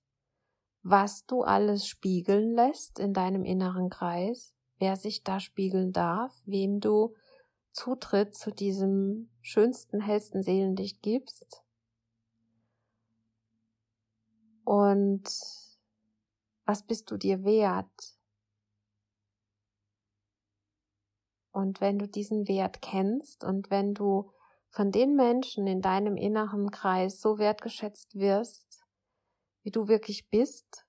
was 0.81 1.25
du 1.25 1.43
alles 1.43 1.85
spiegeln 1.85 2.55
lässt 2.55 2.97
in 2.97 3.13
deinem 3.13 3.43
inneren 3.43 3.89
Kreis, 3.89 4.55
wer 4.79 4.95
sich 4.95 5.23
da 5.23 5.41
spiegeln 5.41 5.91
darf, 5.91 6.33
wem 6.45 6.79
du 6.79 7.13
Zutritt 7.73 8.35
zu 8.35 8.51
diesem 8.51 9.29
schönsten, 9.41 9.99
hellsten 9.99 10.41
Seelenlicht 10.41 11.01
gibst? 11.01 11.61
Und 14.63 15.23
was 16.65 16.83
bist 16.83 17.11
du 17.11 17.17
dir 17.17 17.43
wert? 17.43 18.17
Und 21.51 21.81
wenn 21.81 21.99
du 21.99 22.07
diesen 22.07 22.47
Wert 22.47 22.81
kennst 22.81 23.43
und 23.43 23.69
wenn 23.69 23.93
du 23.93 24.31
von 24.69 24.91
den 24.91 25.15
Menschen 25.15 25.67
in 25.67 25.81
deinem 25.81 26.15
inneren 26.15 26.71
Kreis 26.71 27.19
so 27.19 27.37
wertgeschätzt 27.37 28.15
wirst, 28.15 28.85
wie 29.63 29.71
du 29.71 29.87
wirklich 29.87 30.29
bist, 30.29 30.85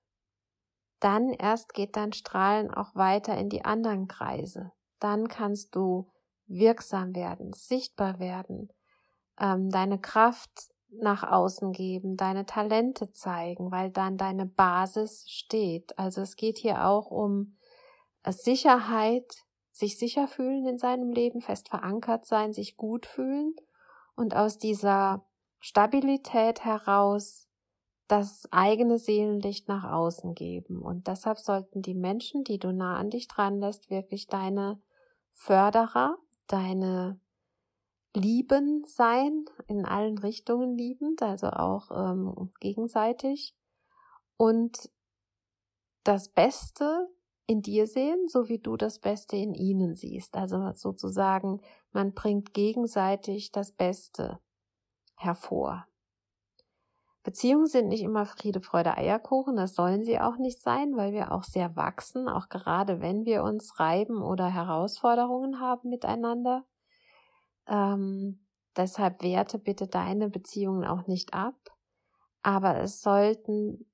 dann 0.99 1.31
erst 1.33 1.73
geht 1.73 1.97
dein 1.97 2.13
Strahlen 2.13 2.73
auch 2.73 2.95
weiter 2.95 3.37
in 3.37 3.49
die 3.49 3.65
anderen 3.65 4.07
Kreise. 4.07 4.71
Dann 4.99 5.27
kannst 5.27 5.75
du 5.75 6.09
wirksam 6.47 7.13
werden, 7.13 7.51
sichtbar 7.51 8.19
werden, 8.19 8.71
ähm, 9.37 9.69
deine 9.69 9.99
Kraft 9.99 10.72
nach 10.99 11.23
außen 11.23 11.71
geben, 11.71 12.17
deine 12.17 12.45
Talente 12.45 13.11
zeigen, 13.11 13.71
weil 13.71 13.91
dann 13.91 14.17
deine 14.17 14.45
Basis 14.45 15.25
steht. 15.29 15.97
Also 15.97 16.21
es 16.21 16.35
geht 16.35 16.57
hier 16.57 16.85
auch 16.85 17.11
um 17.11 17.57
Sicherheit, 18.27 19.45
sich 19.71 19.97
sicher 19.97 20.27
fühlen 20.27 20.65
in 20.65 20.77
seinem 20.77 21.11
Leben, 21.11 21.41
fest 21.41 21.69
verankert 21.69 22.25
sein, 22.25 22.53
sich 22.53 22.77
gut 22.77 23.05
fühlen 23.05 23.55
und 24.15 24.35
aus 24.35 24.57
dieser 24.57 25.25
Stabilität 25.59 26.63
heraus 26.63 27.47
das 28.07 28.47
eigene 28.51 28.99
Seelenlicht 28.99 29.67
nach 29.67 29.89
außen 29.91 30.35
geben. 30.35 30.81
Und 30.81 31.07
deshalb 31.07 31.39
sollten 31.39 31.81
die 31.81 31.95
Menschen, 31.95 32.43
die 32.43 32.59
du 32.59 32.71
nah 32.71 32.97
an 32.97 33.09
dich 33.09 33.27
dran 33.27 33.59
lässt, 33.59 33.89
wirklich 33.89 34.27
deine 34.27 34.81
Förderer, 35.31 36.17
deine 36.47 37.19
Lieben 38.15 38.83
sein, 38.85 39.45
in 39.67 39.85
allen 39.85 40.17
Richtungen 40.17 40.77
liebend, 40.77 41.21
also 41.23 41.47
auch 41.47 41.89
ähm, 41.91 42.51
gegenseitig. 42.59 43.55
Und 44.37 44.91
das 46.03 46.29
Beste 46.29 47.09
in 47.47 47.61
dir 47.61 47.87
sehen, 47.87 48.27
so 48.27 48.47
wie 48.49 48.59
du 48.59 48.77
das 48.77 48.99
Beste 48.99 49.35
in 49.35 49.53
ihnen 49.53 49.95
siehst. 49.95 50.35
Also 50.35 50.71
sozusagen, 50.73 51.61
man 51.91 52.13
bringt 52.13 52.53
gegenseitig 52.53 53.51
das 53.51 53.71
Beste 53.71 54.39
hervor. 55.15 55.87
Beziehungen 57.23 57.67
sind 57.67 57.87
nicht 57.87 58.03
immer 58.03 58.25
Friede, 58.25 58.59
Freude, 58.59 58.97
Eierkuchen, 58.97 59.55
das 59.55 59.75
sollen 59.75 60.03
sie 60.03 60.19
auch 60.19 60.37
nicht 60.37 60.59
sein, 60.59 60.97
weil 60.97 61.13
wir 61.13 61.31
auch 61.31 61.43
sehr 61.43 61.75
wachsen, 61.77 62.27
auch 62.27 62.49
gerade 62.49 62.99
wenn 62.99 63.23
wir 63.23 63.43
uns 63.43 63.79
reiben 63.79 64.21
oder 64.21 64.47
Herausforderungen 64.47 65.61
haben 65.61 65.89
miteinander. 65.89 66.65
Ähm, 67.67 68.45
deshalb 68.75 69.21
werte 69.21 69.59
bitte 69.59 69.87
deine 69.87 70.29
Beziehungen 70.29 70.85
auch 70.85 71.07
nicht 71.07 71.33
ab, 71.33 71.55
aber 72.41 72.79
es 72.79 73.01
sollten 73.01 73.85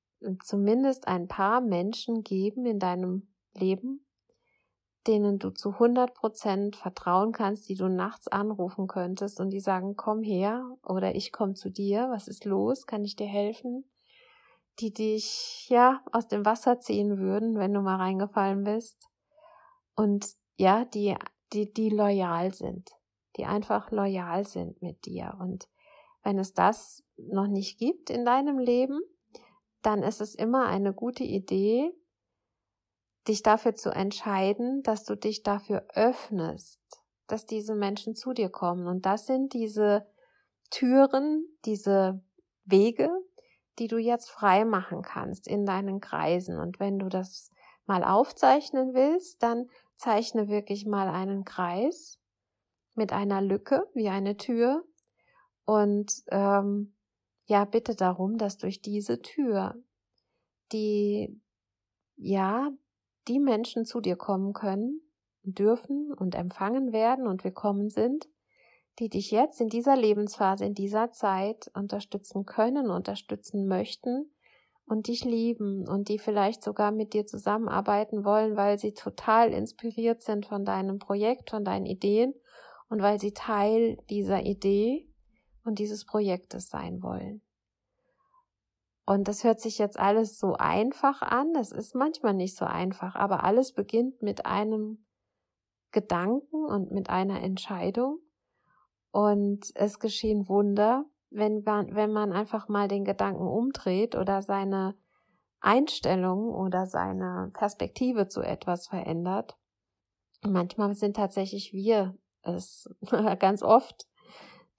zumindest 0.44 1.08
ein 1.08 1.28
paar 1.28 1.62
Menschen 1.62 2.24
geben 2.24 2.66
in 2.66 2.80
deinem 2.80 3.28
Leben, 3.54 4.06
denen 5.08 5.40
du 5.40 5.50
zu 5.52 5.72
100 5.74 6.14
Prozent 6.14 6.76
vertrauen 6.76 7.32
kannst, 7.32 7.70
die 7.70 7.76
du 7.76 7.88
nachts 7.88 8.28
anrufen 8.28 8.88
könntest 8.88 9.40
und 9.40 9.50
die 9.50 9.62
sagen, 9.62 9.96
komm 9.96 10.22
her 10.24 10.78
oder 10.84 11.16
ich 11.16 11.32
komme 11.32 11.54
zu 11.54 11.70
dir, 11.70 12.10
was 12.12 12.28
ist 12.28 12.46
los, 12.46 12.86
kann 12.86 13.06
ich 13.06 13.16
dir 13.16 13.28
helfen? 13.28 13.90
Die 14.80 14.94
dich, 14.94 15.68
ja, 15.70 16.02
aus 16.12 16.28
dem 16.28 16.46
Wasser 16.46 16.80
ziehen 16.80 17.18
würden, 17.18 17.58
wenn 17.58 17.74
du 17.74 17.82
mal 17.82 17.98
reingefallen 17.98 18.64
bist. 18.64 19.10
Und 19.96 20.28
ja, 20.58 20.86
die, 20.86 21.16
die, 21.54 21.74
die 21.74 21.90
loyal 21.90 22.54
sind, 22.54 22.90
die 23.38 23.46
einfach 23.46 23.92
loyal 23.92 24.46
sind 24.46 24.82
mit 24.82 25.06
dir. 25.06 25.38
Und 25.40 25.68
wenn 26.24 26.40
es 26.40 26.54
das 26.54 27.04
noch 27.18 27.48
nicht 27.48 27.78
gibt 27.78 28.10
in 28.10 28.26
deinem 28.26 28.60
Leben, 28.60 29.00
dann 29.82 30.04
ist 30.04 30.22
es 30.22 30.36
immer 30.36 30.66
eine 30.66 30.94
gute 30.94 31.24
Idee, 31.24 31.92
dich 33.28 33.44
dafür 33.44 33.76
zu 33.76 33.92
entscheiden, 33.92 34.82
dass 34.84 35.06
du 35.06 35.16
dich 35.16 35.44
dafür 35.44 35.86
öffnest, 35.94 36.82
dass 37.28 37.46
diese 37.46 37.76
Menschen 37.76 38.16
zu 38.16 38.34
dir 38.34 38.50
kommen. 38.50 38.88
Und 38.88 39.06
das 39.06 39.26
sind 39.26 39.54
diese 39.54 40.08
Türen, 40.70 41.46
diese 41.66 42.22
Wege, 42.66 43.10
die 43.78 43.88
du 43.88 43.98
jetzt 43.98 44.30
frei 44.30 44.66
machen 44.66 45.02
kannst 45.02 45.48
in 45.48 45.66
deinen 45.66 46.02
Kreisen. 46.02 46.60
Und 46.60 46.80
wenn 46.80 47.00
du 47.00 47.08
das 47.08 47.52
mal 47.86 48.04
aufzeichnen 48.04 48.94
willst, 48.94 49.42
dann 49.42 49.70
zeichne 49.96 50.48
wirklich 50.48 50.86
mal 50.86 51.08
einen 51.08 51.44
Kreis 51.44 52.20
mit 53.00 53.14
einer 53.14 53.42
Lücke 53.42 53.88
wie 53.96 54.10
eine 54.10 54.38
Tür. 54.38 54.84
Und 55.66 56.12
ähm, 56.28 56.94
ja, 57.46 57.66
bitte 57.66 57.96
darum, 57.96 58.38
dass 58.38 58.58
durch 58.58 58.82
diese 58.82 59.22
Tür 59.22 59.76
die 60.72 61.42
ja 62.16 62.70
die 63.28 63.40
Menschen 63.40 63.86
zu 63.86 64.02
dir 64.02 64.18
kommen 64.18 64.54
können, 64.54 65.02
dürfen 65.44 66.14
und 66.14 66.36
empfangen 66.36 66.92
werden 66.92 67.26
und 67.26 67.44
willkommen 67.44 67.90
sind, 67.90 68.28
die 69.00 69.10
dich 69.10 69.32
jetzt 69.32 69.62
in 69.62 69.70
dieser 69.70 69.96
Lebensphase, 69.96 70.66
in 70.66 70.74
dieser 70.74 71.12
Zeit 71.12 71.72
unterstützen 71.74 72.46
können, 72.46 72.90
unterstützen 72.90 73.68
möchten 73.68 74.32
und 74.86 75.08
dich 75.08 75.24
lieben 75.24 75.88
und 75.88 76.10
die 76.10 76.20
vielleicht 76.20 76.62
sogar 76.62 76.92
mit 76.92 77.14
dir 77.14 77.26
zusammenarbeiten 77.26 78.26
wollen, 78.26 78.58
weil 78.58 78.78
sie 78.78 78.94
total 78.94 79.54
inspiriert 79.54 80.22
sind 80.22 80.48
von 80.48 80.66
deinem 80.66 81.00
Projekt, 81.00 81.52
von 81.52 81.64
deinen 81.64 81.86
Ideen 81.86 82.34
und 82.90 83.02
weil 83.02 83.20
sie 83.20 83.34
Teil 83.34 83.98
dieser 84.10 84.44
Idee 84.44 85.08
und 85.64 85.80
dieses 85.80 86.06
Projektes 86.06 86.70
sein 86.70 87.02
wollen. 87.02 87.42
Und 89.06 89.28
das 89.28 89.44
hört 89.44 89.60
sich 89.60 89.80
jetzt 89.80 89.98
alles 89.98 90.38
so 90.38 90.54
einfach 90.54 91.24
an. 91.24 91.54
Das 91.54 91.72
ist 91.72 91.96
manchmal 91.96 92.36
nicht 92.36 92.56
so 92.56 92.66
einfach, 92.66 93.16
aber 93.16 93.44
alles 93.44 93.74
beginnt 93.74 94.22
mit 94.22 94.46
einem 94.46 95.04
Gedanken 95.92 96.66
und 96.66 96.92
mit 96.92 97.10
einer 97.10 97.42
Entscheidung. 97.42 98.20
Und 99.12 99.72
es 99.74 99.98
geschehen 99.98 100.48
Wunder, 100.48 101.06
wenn 101.32 101.64
man, 101.64 101.96
wenn 101.96 102.12
man 102.12 102.32
einfach 102.32 102.68
mal 102.68 102.88
den 102.88 103.04
Gedanken 103.04 103.48
umdreht 103.48 104.16
oder 104.16 104.44
seine 104.44 104.96
Einstellung 105.60 106.50
oder 106.50 106.86
seine 106.86 107.52
Perspektive 107.54 108.28
zu 108.28 108.42
etwas 108.42 108.88
verändert. 108.88 109.58
manchmal 110.44 110.94
sind 110.94 111.16
tatsächlich 111.16 111.74
wir 111.74 112.16
es 112.44 112.90
ganz 113.40 113.64
oft, 113.64 114.08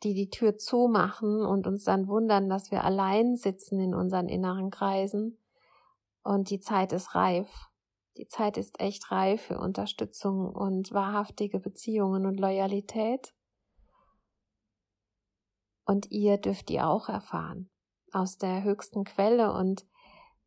die 0.02 0.14
die 0.14 0.30
Tür 0.30 0.56
zumachen 0.56 1.44
und 1.44 1.66
uns 1.66 1.84
dann 1.84 2.08
wundern, 2.08 2.48
dass 2.48 2.70
wir 2.70 2.84
allein 2.84 3.36
sitzen 3.36 3.80
in 3.80 3.94
unseren 3.94 4.28
inneren 4.28 4.70
Kreisen. 4.70 5.38
Und 6.22 6.50
die 6.50 6.60
Zeit 6.60 6.92
ist 6.92 7.14
reif. 7.14 7.68
Die 8.16 8.26
Zeit 8.26 8.56
ist 8.56 8.80
echt 8.80 9.10
reif 9.10 9.42
für 9.42 9.58
Unterstützung 9.58 10.50
und 10.54 10.92
wahrhaftige 10.92 11.60
Beziehungen 11.60 12.26
und 12.26 12.38
Loyalität. 12.38 13.34
Und 15.84 16.10
ihr 16.10 16.38
dürft 16.38 16.68
die 16.68 16.80
auch 16.80 17.08
erfahren 17.08 17.70
aus 18.12 18.38
der 18.38 18.62
höchsten 18.62 19.04
Quelle 19.04 19.52
und 19.52 19.86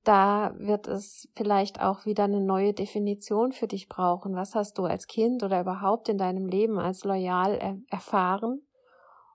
da 0.04 0.54
wird 0.58 0.88
es 0.88 1.30
vielleicht 1.34 1.82
auch 1.82 2.06
wieder 2.06 2.26
eine 2.26 2.42
neue 2.42 2.74
Definition 2.74 3.54
für 3.54 3.68
dich 3.68 3.88
brauchen. 3.88 4.36
Was 4.36 4.54
hast 4.54 4.78
du 4.78 4.84
als 4.84 5.08
Kind 5.08 5.44
oder 5.44 5.62
überhaupt 5.62 6.10
in 6.10 6.18
deinem 6.18 6.48
Leben 6.48 6.78
als 6.78 7.06
loyal 7.06 7.56
er 7.56 7.78
erfahren? 7.90 8.62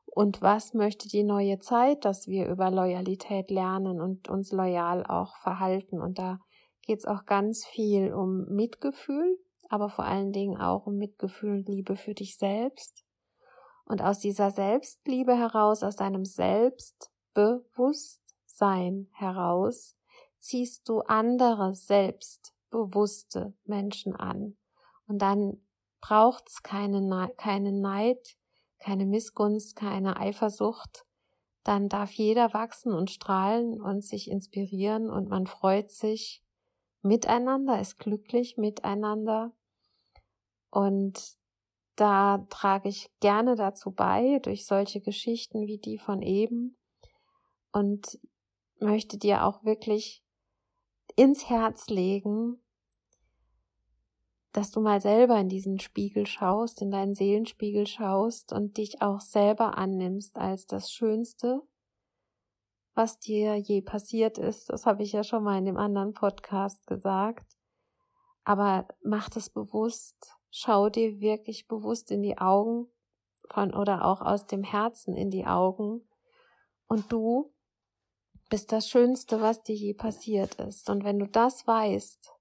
Und 0.05 0.43
was 0.43 0.75
möchte 0.75 1.09
die 1.09 1.23
neue 1.23 1.59
Zeit, 1.59 2.05
dass 2.05 2.27
wir 2.27 2.49
über 2.49 2.71
Loyalität 2.71 3.51
lernen 3.51 4.01
und 4.01 4.29
uns 4.29 4.53
loyal 4.53 5.07
auch 5.07 5.37
verhalten? 5.37 6.01
Und 6.01 6.19
da 6.19 6.39
geht 6.83 6.99
es 6.99 7.07
auch 7.07 7.25
ganz 7.25 7.65
viel 7.65 8.13
um 8.13 8.45
Mitgefühl, 8.47 9.39
aber 9.69 9.89
vor 9.89 10.05
allen 10.05 10.33
Dingen 10.33 10.61
auch 10.61 10.87
um 10.87 10.97
Mitgefühl 10.97 11.59
und 11.59 11.69
Liebe 11.69 11.97
für 11.97 12.15
dich 12.15 12.37
selbst. 12.37 13.05
Und 13.85 14.03
aus 14.03 14.19
dieser 14.19 14.51
Selbstliebe 14.51 15.35
heraus, 15.35 15.83
aus 15.83 15.97
deinem 15.97 16.25
Selbstbewusstsein 16.25 19.09
heraus, 19.13 19.98
ziehst 20.41 20.89
du 20.89 21.01
andere 21.01 21.75
selbstbewusste 21.75 23.55
Menschen 23.65 24.15
an. 24.15 24.57
Und 25.07 25.21
dann 25.21 25.61
braucht's 26.01 26.63
keine, 26.63 27.01
Neid, 27.01 27.37
keine 27.39 27.73
Neid, 27.73 28.37
keine 28.79 29.07
Missgunst, 29.07 29.77
keine 29.77 30.19
Eifersucht, 30.19 31.05
dann 31.65 31.89
darf 31.89 32.13
jeder 32.13 32.55
wachsen 32.55 32.95
und 32.95 33.11
strahlen 33.11 33.81
und 33.81 34.03
sich 34.03 34.31
inspirieren 34.31 35.11
und 35.11 35.29
man 35.29 35.47
freut 35.47 35.91
sich 35.91 36.43
miteinander, 37.03 37.81
ist 37.81 37.99
glücklich 37.99 38.57
miteinander. 38.57 39.53
Und 40.71 41.37
da 41.97 42.47
trage 42.49 42.89
ich 42.89 43.11
gerne 43.21 43.55
dazu 43.57 43.91
bei, 43.91 44.39
durch 44.43 44.67
solche 44.67 45.01
Geschichten 45.01 45.67
wie 45.67 45.79
die 45.79 45.99
von 45.99 46.23
eben 46.23 46.79
und 47.73 48.19
möchte 48.79 49.19
dir 49.19 49.45
auch 49.45 49.65
wirklich 49.65 50.25
ins 51.19 51.51
Herz 51.51 51.89
legen, 51.89 52.61
dass 54.53 54.71
du 54.71 54.81
mal 54.81 55.01
selber 55.01 55.37
in 55.41 55.49
diesen 55.49 55.81
Spiegel 55.81 56.27
schaust, 56.27 56.81
in 56.81 56.93
deinen 56.93 57.15
Seelenspiegel 57.15 57.89
schaust 57.89 58.53
und 58.53 58.77
dich 58.77 59.03
auch 59.03 59.21
selber 59.21 59.77
annimmst 59.77 60.39
als 60.39 60.67
das 60.67 60.93
Schönste, 60.93 61.63
was 62.95 63.19
dir 63.19 63.57
je 63.57 63.83
passiert 63.83 64.39
ist. 64.39 64.71
Das 64.71 64.87
habe 64.87 65.03
ich 65.03 65.11
ja 65.11 65.25
schon 65.25 65.43
mal 65.43 65.59
in 65.59 65.65
dem 65.65 65.77
anderen 65.77 66.13
Podcast 66.13 66.87
gesagt. 66.87 67.57
Aber 68.45 68.87
mach 69.03 69.29
das 69.29 69.51
bewusst. 69.51 70.37
Schau 70.51 70.89
dir 70.89 71.19
wirklich 71.19 71.67
bewusst 71.67 72.13
in 72.13 72.23
die 72.23 72.39
Augen 72.39 72.87
von 73.51 73.75
oder 73.75 74.05
auch 74.05 74.21
aus 74.21 74.47
dem 74.47 74.63
Herzen 74.63 75.17
in 75.17 75.31
die 75.31 75.47
Augen. 75.47 76.09
Und 76.87 77.11
du 77.11 77.53
bist 78.49 78.73
das 78.73 78.89
Schönste, 78.89 79.41
was 79.41 79.63
dir 79.63 79.75
je 79.75 79.95
passiert 79.95 80.55
ist. 80.57 80.89
Und 80.91 81.05
wenn 81.05 81.19
du 81.19 81.27
das 81.27 81.67
weißt, 81.67 82.33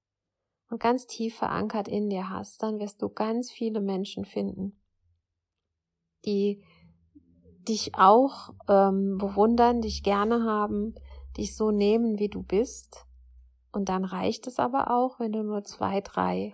und 0.70 0.82
ganz 0.82 1.08
tief 1.08 1.38
verankert 1.38 1.88
in 1.88 2.10
dir 2.10 2.30
hast, 2.30 2.62
dann 2.62 2.80
wirst 2.80 3.02
du 3.02 3.10
ganz 3.10 3.52
viele 3.52 3.80
Menschen 3.80 4.26
finden, 4.26 4.80
die 6.26 6.64
dich 7.68 7.96
auch 7.96 8.54
ähm, 8.70 9.18
bewundern, 9.18 9.82
dich 9.82 10.04
gerne 10.04 10.44
haben, 10.44 10.96
dich 11.38 11.56
so 11.56 11.72
nehmen, 11.72 12.20
wie 12.20 12.30
du 12.30 12.44
bist. 12.44 13.06
Und 13.72 13.90
dann 13.90 14.06
reicht 14.06 14.48
es 14.48 14.60
aber 14.60 14.92
auch, 14.92 15.20
wenn 15.20 15.32
du 15.32 15.44
nur 15.44 15.64
zwei, 15.64 16.02
drei 16.02 16.54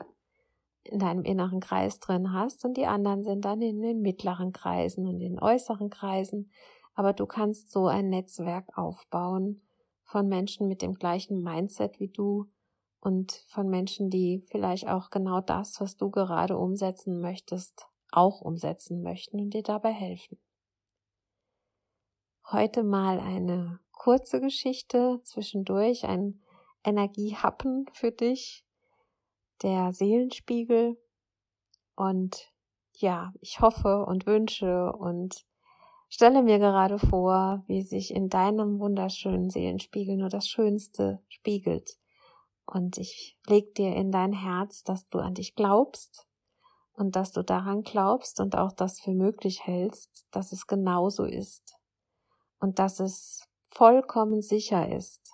in 0.83 0.99
deinem 0.99 1.23
inneren 1.23 1.59
Kreis 1.59 1.99
drin 1.99 2.33
hast 2.33 2.65
und 2.65 2.75
die 2.75 2.85
anderen 2.85 3.23
sind 3.23 3.45
dann 3.45 3.61
in 3.61 3.81
den 3.81 4.01
mittleren 4.01 4.51
Kreisen 4.51 5.07
und 5.07 5.21
in 5.21 5.35
den 5.35 5.39
äußeren 5.39 5.89
Kreisen. 5.89 6.51
Aber 6.93 7.13
du 7.13 7.25
kannst 7.25 7.71
so 7.71 7.87
ein 7.87 8.09
Netzwerk 8.09 8.77
aufbauen 8.77 9.61
von 10.03 10.27
Menschen 10.27 10.67
mit 10.67 10.81
dem 10.81 10.93
gleichen 10.93 11.41
Mindset 11.41 11.99
wie 11.99 12.09
du, 12.09 12.49
und 13.03 13.33
von 13.49 13.69
Menschen, 13.69 14.09
die 14.09 14.39
vielleicht 14.39 14.87
auch 14.87 15.09
genau 15.09 15.41
das, 15.41 15.81
was 15.81 15.97
du 15.97 16.09
gerade 16.09 16.57
umsetzen 16.57 17.19
möchtest, 17.19 17.85
auch 18.11 18.39
umsetzen 18.39 19.01
möchten 19.01 19.41
und 19.41 19.49
dir 19.53 19.61
dabei 19.61 19.91
helfen. 19.91 20.39
Heute 22.49 22.83
mal 22.83 23.19
eine 23.19 23.81
kurze 23.91 24.39
Geschichte 24.39 25.19
zwischendurch, 25.25 26.05
ein 26.05 26.41
Energiehappen 26.85 27.87
für 27.91 28.11
dich, 28.11 28.65
der 29.63 29.91
Seelenspiegel. 29.91 30.97
Und 31.95 32.53
ja, 32.95 33.33
ich 33.41 33.59
hoffe 33.59 34.05
und 34.05 34.25
wünsche 34.25 34.93
und 34.93 35.45
stelle 36.13 36.43
mir 36.43 36.59
gerade 36.59 36.99
vor, 36.99 37.63
wie 37.65 37.81
sich 37.81 38.13
in 38.13 38.29
deinem 38.29 38.79
wunderschönen 38.79 39.49
Seelenspiegel 39.49 40.15
nur 40.15 40.29
das 40.29 40.47
Schönste 40.47 41.19
spiegelt. 41.27 41.97
Und 42.67 42.99
ich 42.99 43.35
leg 43.47 43.73
dir 43.73 43.95
in 43.95 44.11
dein 44.11 44.31
Herz, 44.31 44.83
dass 44.83 45.07
du 45.07 45.17
an 45.17 45.33
dich 45.33 45.55
glaubst 45.55 46.27
und 46.93 47.15
dass 47.15 47.31
du 47.31 47.43
daran 47.43 47.81
glaubst 47.81 48.39
und 48.39 48.55
auch 48.55 48.71
das 48.73 48.99
für 48.99 49.11
möglich 49.11 49.65
hältst, 49.65 50.27
dass 50.29 50.51
es 50.51 50.67
genauso 50.67 51.23
ist 51.23 51.79
und 52.59 52.77
dass 52.77 52.99
es 52.99 53.49
vollkommen 53.65 54.43
sicher 54.43 54.95
ist, 54.95 55.33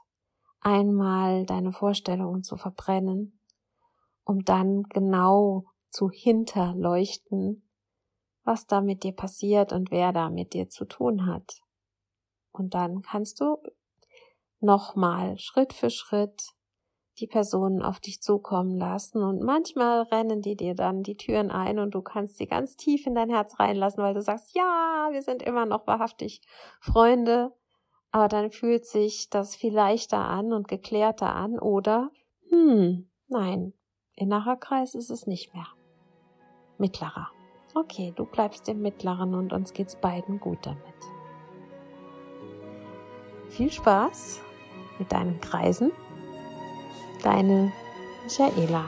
einmal 0.62 1.46
deine 1.46 1.74
Vorstellungen 1.74 2.42
zu 2.42 2.56
verbrennen, 2.56 3.42
um 4.24 4.46
dann 4.46 4.84
genau 4.84 5.66
zu 5.90 6.10
hinterleuchten, 6.10 7.69
was 8.44 8.66
da 8.66 8.82
mit 8.82 9.04
dir 9.04 9.14
passiert 9.14 9.74
und 9.74 9.92
wer 9.92 10.12
da 10.12 10.30
mit 10.30 10.54
dir 10.54 10.70
zu 10.70 10.86
tun 10.86 11.26
hat. 11.26 11.62
Und 12.52 12.74
dann 12.74 13.02
kannst 13.02 13.40
du 13.42 13.58
nochmal 14.60 15.38
Schritt 15.38 15.74
für 15.74 15.90
Schritt 15.90 16.54
die 17.20 17.28
Personen 17.28 17.82
auf 17.82 18.00
dich 18.00 18.22
zukommen 18.22 18.78
lassen 18.78 19.22
und 19.24 19.42
manchmal 19.42 20.04
rennen 20.04 20.42
die 20.42 20.56
dir 20.56 20.74
dann 20.74 21.04
die 21.04 21.18
Türen 21.18 21.52
ein 21.52 21.80
und 21.80 21.94
du 21.94 22.02
kannst 22.02 22.38
sie 22.38 22.48
ganz 22.48 22.76
tief 22.76 23.06
in 23.06 23.16
dein 23.16 23.30
Herz 23.30 23.60
reinlassen, 23.60 24.02
weil 24.02 24.14
du 24.14 24.22
sagst, 24.22 24.56
ja, 24.56 25.10
wir 25.12 25.22
sind 25.22 25.44
immer 25.44 25.66
noch 25.66 25.86
wahrhaftig 25.86 26.42
Freunde, 26.80 27.52
aber 28.12 28.28
dann 28.28 28.52
fühlt 28.52 28.86
sich 28.86 29.30
das 29.30 29.56
viel 29.56 29.74
leichter 29.74 30.20
an 30.20 30.54
und 30.54 30.68
geklärter 30.68 31.36
an 31.36 31.60
oder, 31.60 32.10
hm, 32.50 33.10
nein, 33.28 33.74
innerer 34.16 34.58
Kreis 34.58 34.96
ist 34.96 35.10
es 35.10 35.28
nicht 35.28 35.54
mehr. 35.54 35.68
Mittlerer. 36.78 37.39
Okay, 37.80 38.12
du 38.14 38.26
bleibst 38.26 38.68
im 38.68 38.82
Mittleren 38.82 39.34
und 39.34 39.54
uns 39.54 39.72
geht's 39.72 39.96
beiden 39.96 40.42
gut 40.42 40.58
damit. 40.64 40.82
Viel 43.48 43.72
Spaß 43.72 44.42
mit 44.98 45.10
deinen 45.14 45.40
Kreisen. 45.40 45.94
Deine 47.24 47.72
Michaela. 48.24 48.84